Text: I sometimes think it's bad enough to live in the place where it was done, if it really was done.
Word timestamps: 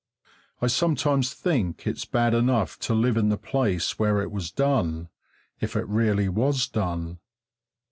I 0.63 0.65
sometimes 0.65 1.31
think 1.31 1.85
it's 1.85 2.05
bad 2.05 2.33
enough 2.33 2.79
to 2.79 2.95
live 2.95 3.17
in 3.17 3.29
the 3.29 3.37
place 3.37 3.99
where 3.99 4.19
it 4.19 4.31
was 4.31 4.49
done, 4.49 5.09
if 5.59 5.75
it 5.75 5.87
really 5.87 6.27
was 6.27 6.67
done. 6.67 7.19